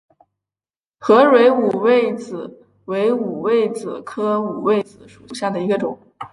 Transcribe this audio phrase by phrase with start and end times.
[0.97, 5.99] 合蕊五味子为五味子科五味子属下的一个种。